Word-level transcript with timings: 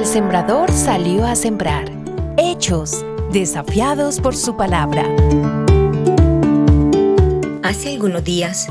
sembrador 0.00 0.72
salió 0.72 1.26
a 1.26 1.36
sembrar. 1.36 1.84
Hechos, 2.38 3.04
desafiados 3.30 4.20
por 4.20 4.34
su 4.34 4.56
palabra. 4.56 5.04
Hace 7.62 7.90
algunos 7.90 8.24
días 8.24 8.68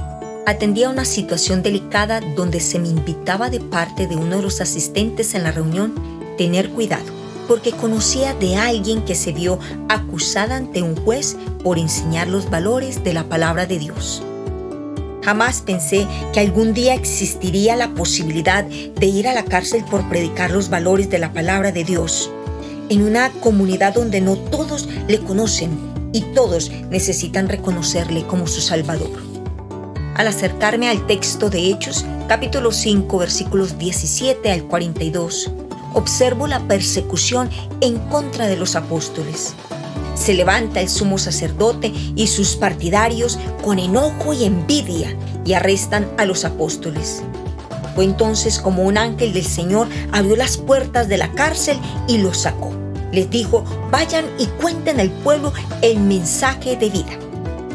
atendía 0.48 0.90
una 0.90 1.06
situación 1.06 1.62
delicada 1.62 2.22
donde 2.36 2.60
se 2.60 2.80
me 2.80 2.88
invitaba 2.88 3.52
de 3.52 3.60
parte 3.60 4.08
de 4.08 4.16
uno 4.16 4.38
de 4.38 4.42
los 4.42 4.62
asistentes 4.62 5.36
en 5.36 5.44
la 5.44 5.52
reunión 5.52 5.94
tener 6.40 6.72
cuidado, 6.72 7.06
porque 7.48 7.72
conocía 7.72 8.34
de 8.34 8.56
alguien 8.58 9.06
que 9.06 9.14
se 9.14 9.32
vio 9.32 9.60
acusada 9.90 10.56
ante 10.56 10.82
un 10.82 10.96
juez 10.96 11.38
por 11.64 11.78
enseñar 11.78 12.30
los 12.30 12.50
valores 12.50 13.04
de 13.04 13.14
la 13.14 13.26
palabra 13.26 13.68
de 13.68 13.78
Dios. 13.78 14.24
Jamás 15.22 15.62
pensé 15.62 16.08
que 16.34 16.40
algún 16.40 16.74
día 16.74 16.96
existiría 16.96 17.76
la 17.76 17.94
posibilidad 17.94 18.64
de 18.64 19.06
ir 19.06 19.28
a 19.28 19.34
la 19.34 19.46
cárcel 19.46 19.84
por 19.86 20.08
predicar 20.10 20.52
los 20.52 20.70
valores 20.70 21.10
de 21.10 21.20
la 21.20 21.32
palabra 21.32 21.72
de 21.72 21.84
Dios, 21.84 22.32
en 22.90 23.04
una 23.04 23.30
comunidad 23.30 23.94
donde 23.94 24.20
no 24.20 24.36
todos 24.36 24.90
le 25.08 25.20
conocen 25.20 25.70
y 26.12 26.22
todos 26.34 26.72
necesitan 26.90 27.50
reconocerle 27.50 28.26
como 28.26 28.48
su 28.48 28.62
Salvador. 28.62 29.12
Al 30.16 30.28
acercarme 30.28 30.90
al 30.90 31.06
texto 31.08 31.50
de 31.50 31.70
Hechos, 31.70 32.06
capítulo 32.28 32.72
5, 32.72 33.18
versículos 33.18 33.78
17 33.78 34.52
al 34.52 34.64
42, 34.64 35.52
observo 35.94 36.48
la 36.48 36.68
persecución 36.68 37.50
en 37.80 37.98
contra 38.10 38.48
de 38.48 38.58
los 38.58 38.76
apóstoles 38.76 39.56
se 40.16 40.34
levanta 40.34 40.82
el 40.82 40.90
sumo 40.90 41.18
sacerdote 41.18 41.92
y 42.16 42.28
sus 42.28 42.56
partidarios 42.56 43.40
con 43.64 43.80
enojo 43.80 44.34
y 44.34 44.46
envidia 44.46 45.16
y 45.46 45.54
arrestan 45.54 46.08
a 46.18 46.26
los 46.26 46.46
apóstoles. 46.46 47.24
Fue 47.96 48.06
entonces 48.06 48.60
como 48.60 48.84
un 48.84 48.98
ángel 48.98 49.34
del 49.34 49.46
Señor 49.46 49.88
abrió 50.12 50.36
las 50.36 50.58
puertas 50.58 51.08
de 51.08 51.18
la 51.18 51.32
cárcel 51.32 51.78
y 52.08 52.20
los 52.20 52.38
sacó. 52.38 52.72
Les 53.12 53.30
dijo, 53.30 53.66
vayan 53.92 54.26
y 54.38 54.46
cuenten 54.46 55.00
al 55.00 55.10
pueblo 55.10 55.52
el 55.82 56.00
mensaje 56.00 56.78
de 56.78 56.90
vida. 56.90 57.18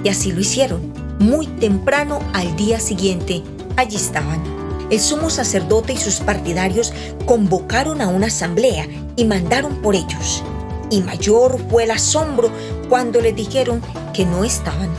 Y 0.03 0.08
así 0.08 0.32
lo 0.32 0.41
hicieron. 0.41 0.94
Muy 1.19 1.47
temprano 1.47 2.20
al 2.32 2.56
día 2.56 2.80
siguiente, 2.80 3.42
allí 3.77 3.97
estaban. 3.97 4.42
El 4.91 5.00
sumo 5.00 5.28
sacerdote 5.30 5.94
y 5.94 5.97
sus 5.97 6.16
partidarios 6.16 6.92
convocaron 7.27 8.00
a 8.00 8.08
una 8.08 8.28
asamblea 8.28 8.86
y 9.16 9.25
mandaron 9.25 9.82
por 9.82 9.94
ellos 9.97 10.42
y 10.90 11.00
mayor 11.02 11.58
fue 11.70 11.84
el 11.84 11.90
asombro 11.90 12.50
cuando 12.88 13.20
le 13.20 13.32
dijeron 13.32 13.82
que 14.14 14.24
no 14.24 14.44
estaban. 14.44 14.90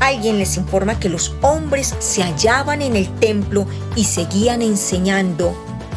Alguien 0.00 0.38
les 0.38 0.56
informa 0.56 1.00
que 1.00 1.08
los 1.08 1.34
hombres 1.42 1.94
se 1.98 2.22
hallaban 2.22 2.82
en 2.82 2.96
el 2.96 3.08
templo 3.18 3.66
y 3.96 4.04
seguían 4.04 4.62
enseñando 4.62 5.54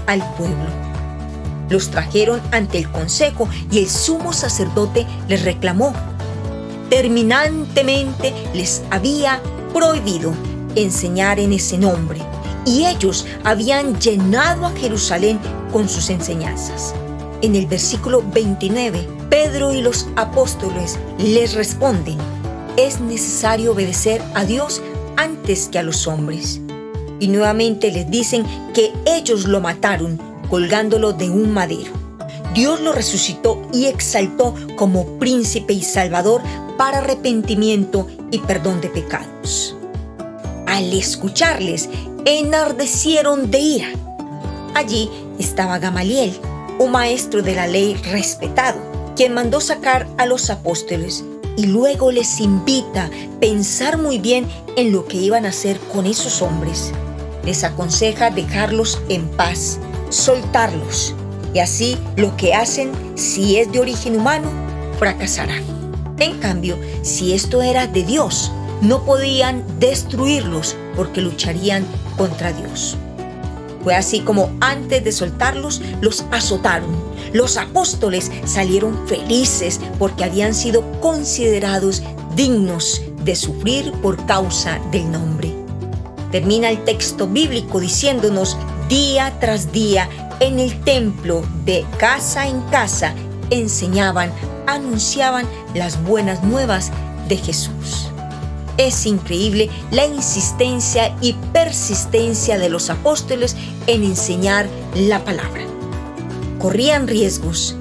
al 0.07 0.19
pueblo. 0.35 0.69
Los 1.69 1.89
trajeron 1.89 2.41
ante 2.51 2.79
el 2.79 2.91
consejo 2.91 3.47
y 3.71 3.79
el 3.79 3.89
sumo 3.89 4.33
sacerdote 4.33 5.05
les 5.27 5.43
reclamó. 5.43 5.93
Terminantemente 6.89 8.33
les 8.53 8.81
había 8.89 9.39
prohibido 9.73 10.33
enseñar 10.75 11.39
en 11.39 11.53
ese 11.53 11.77
nombre 11.77 12.19
y 12.65 12.85
ellos 12.85 13.25
habían 13.43 13.99
llenado 13.99 14.65
a 14.65 14.71
Jerusalén 14.71 15.39
con 15.71 15.87
sus 15.87 16.09
enseñanzas. 16.09 16.93
En 17.41 17.55
el 17.55 17.65
versículo 17.65 18.23
29, 18.33 19.07
Pedro 19.31 19.73
y 19.73 19.81
los 19.81 20.07
apóstoles 20.15 20.99
les 21.17 21.55
responden, 21.55 22.17
es 22.77 22.99
necesario 22.99 23.71
obedecer 23.71 24.21
a 24.35 24.45
Dios 24.45 24.79
antes 25.17 25.67
que 25.67 25.79
a 25.79 25.83
los 25.83 26.07
hombres. 26.07 26.61
Y 27.19 27.29
nuevamente 27.29 27.91
les 27.91 28.09
dicen 28.11 28.45
que 28.75 28.93
ellos 29.07 29.45
lo 29.45 29.59
mataron 29.59 30.19
colgándolo 30.49 31.13
de 31.13 31.31
un 31.31 31.51
madero. 31.51 31.91
Dios 32.53 32.79
lo 32.79 32.91
resucitó 32.91 33.59
y 33.73 33.85
exaltó 33.85 34.53
como 34.75 35.17
príncipe 35.17 35.73
y 35.73 35.81
salvador 35.81 36.41
para 36.77 36.99
arrepentimiento 36.99 38.07
y 38.29 38.37
perdón 38.39 38.81
de 38.81 38.89
pecados. 38.89 39.75
Al 40.67 40.93
escucharles, 40.93 41.89
enardecieron 42.25 43.49
de 43.49 43.59
ira. 43.59 43.87
Allí 44.75 45.09
estaba 45.39 45.79
Gamaliel, 45.79 46.39
un 46.81 46.91
maestro 46.91 47.43
de 47.43 47.53
la 47.53 47.67
ley 47.67 47.93
respetado, 47.93 48.79
quien 49.15 49.35
mandó 49.35 49.61
sacar 49.61 50.07
a 50.17 50.25
los 50.25 50.49
apóstoles 50.49 51.23
y 51.55 51.67
luego 51.67 52.11
les 52.11 52.39
invita 52.39 53.05
a 53.05 53.39
pensar 53.39 53.99
muy 53.99 54.17
bien 54.17 54.47
en 54.77 54.91
lo 54.91 55.05
que 55.05 55.17
iban 55.17 55.45
a 55.45 55.49
hacer 55.49 55.79
con 55.93 56.07
esos 56.07 56.41
hombres. 56.41 56.91
Les 57.45 57.63
aconseja 57.63 58.31
dejarlos 58.31 58.99
en 59.09 59.27
paz, 59.27 59.77
soltarlos, 60.09 61.13
y 61.53 61.59
así 61.59 61.99
lo 62.15 62.35
que 62.35 62.55
hacen, 62.55 62.91
si 63.15 63.57
es 63.57 63.71
de 63.71 63.79
origen 63.79 64.15
humano, 64.15 64.49
fracasará. 64.97 65.57
En 66.17 66.39
cambio, 66.39 66.79
si 67.03 67.33
esto 67.33 67.61
era 67.61 67.85
de 67.85 68.03
Dios, 68.03 68.51
no 68.81 69.05
podían 69.05 69.63
destruirlos 69.79 70.75
porque 70.95 71.21
lucharían 71.21 71.85
contra 72.17 72.51
Dios. 72.53 72.97
Fue 73.83 73.95
así 73.95 74.21
como 74.21 74.51
antes 74.61 75.03
de 75.03 75.11
soltarlos 75.11 75.81
los 76.01 76.25
azotaron. 76.31 76.89
Los 77.33 77.57
apóstoles 77.57 78.31
salieron 78.45 79.07
felices 79.07 79.79
porque 79.97 80.23
habían 80.23 80.53
sido 80.53 80.83
considerados 81.01 82.03
dignos 82.35 83.01
de 83.23 83.35
sufrir 83.35 83.91
por 84.01 84.25
causa 84.25 84.79
del 84.91 85.11
nombre. 85.11 85.53
Termina 86.31 86.69
el 86.69 86.83
texto 86.83 87.27
bíblico 87.27 87.79
diciéndonos 87.79 88.57
día 88.87 89.33
tras 89.39 89.71
día 89.71 90.09
en 90.39 90.59
el 90.59 90.79
templo 90.83 91.43
de 91.65 91.85
casa 91.97 92.47
en 92.47 92.61
casa 92.63 93.13
enseñaban, 93.51 94.31
anunciaban 94.65 95.45
las 95.75 96.01
buenas 96.03 96.43
nuevas 96.43 96.91
de 97.27 97.37
Jesús. 97.37 98.10
Es 98.81 99.05
increíble 99.05 99.69
la 99.91 100.07
insistencia 100.07 101.15
y 101.21 101.33
persistencia 101.53 102.57
de 102.57 102.67
los 102.67 102.89
apóstoles 102.89 103.55
en 103.85 104.03
enseñar 104.03 104.67
la 104.95 105.23
palabra. 105.23 105.61
Corrían 106.57 107.07
riesgos, 107.07 107.75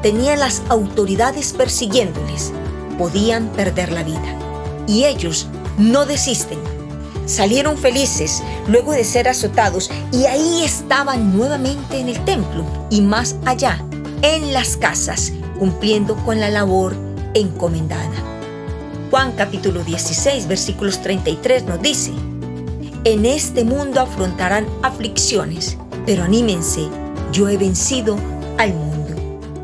tenían 0.00 0.38
las 0.38 0.62
autoridades 0.68 1.54
persiguiéndoles, 1.54 2.52
podían 2.98 3.48
perder 3.48 3.90
la 3.90 4.04
vida. 4.04 4.38
Y 4.86 5.06
ellos 5.06 5.48
no 5.76 6.06
desisten. 6.06 6.60
Salieron 7.26 7.76
felices 7.76 8.40
luego 8.68 8.92
de 8.92 9.02
ser 9.02 9.26
azotados 9.26 9.90
y 10.12 10.26
ahí 10.26 10.62
estaban 10.62 11.36
nuevamente 11.36 11.98
en 11.98 12.08
el 12.08 12.24
templo 12.24 12.64
y 12.90 13.00
más 13.00 13.34
allá, 13.44 13.84
en 14.22 14.52
las 14.52 14.76
casas, 14.76 15.32
cumpliendo 15.58 16.14
con 16.24 16.38
la 16.38 16.48
labor 16.48 16.94
encomendada. 17.34 18.33
Juan 19.14 19.30
capítulo 19.36 19.84
16 19.84 20.48
versículos 20.48 21.00
33 21.00 21.66
nos 21.66 21.80
dice, 21.80 22.10
En 23.04 23.24
este 23.26 23.62
mundo 23.62 24.00
afrontarán 24.00 24.66
aflicciones, 24.82 25.78
pero 26.04 26.24
anímense, 26.24 26.88
yo 27.30 27.48
he 27.48 27.56
vencido 27.56 28.16
al 28.58 28.74
mundo. 28.74 29.14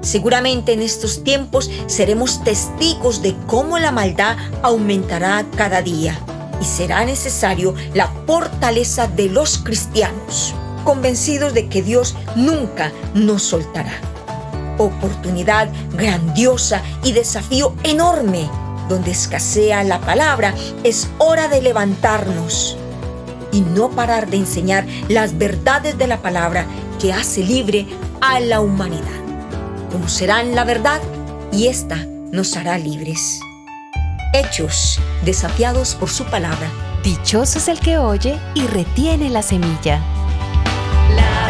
Seguramente 0.03 0.73
en 0.73 0.83
estos 0.83 1.25
tiempos 1.25 1.69
seremos 1.89 2.45
testigos 2.45 3.23
de 3.23 3.35
cómo 3.49 3.81
la 3.81 3.91
maldad 3.91 4.37
aumentará 4.63 5.45
cada 5.57 5.83
día 5.83 6.17
y 6.61 6.65
será 6.65 7.05
necesario 7.05 7.75
la 7.93 8.07
fortaleza 8.29 9.09
de 9.09 9.31
los 9.31 9.59
cristianos, 9.59 10.55
convencidos 10.85 11.55
de 11.55 11.69
que 11.69 11.83
Dios 11.83 12.15
nunca 12.37 12.93
nos 13.15 13.43
soltará. 13.43 13.95
Oportunidad 14.79 15.69
grandiosa 15.97 16.85
y 17.03 17.11
desafío 17.11 17.75
enorme 17.83 18.49
donde 18.91 19.13
escasea 19.13 19.83
la 19.85 20.01
palabra, 20.01 20.53
es 20.85 21.09
hora 21.17 21.49
de 21.49 21.63
levantarnos 21.63 22.77
y 23.53 23.63
no 23.63 23.91
parar 23.91 24.29
de 24.29 24.37
enseñar 24.37 24.85
las 25.09 25.39
verdades 25.39 25.97
de 25.97 26.07
la 26.07 26.19
palabra 26.19 26.67
que 27.01 27.13
hace 27.13 27.43
libre 27.43 27.87
a 28.21 28.41
la 28.41 28.61
humanidad. 28.61 29.07
Conocerán 29.91 30.55
la 30.55 30.65
verdad 30.65 31.01
y 31.53 31.69
ésta 31.69 32.05
nos 32.33 32.57
hará 32.57 32.77
libres. 32.79 33.41
Hechos, 34.35 35.01
desafiados 35.25 35.95
por 35.95 36.11
su 36.11 36.25
palabra. 36.25 36.69
Dichoso 37.03 37.59
es 37.59 37.69
el 37.69 37.81
que 37.81 37.97
oye 37.99 38.39
y 38.55 38.67
retiene 38.67 39.31
la 39.31 39.43
semilla. 39.43 40.01
La 41.17 41.50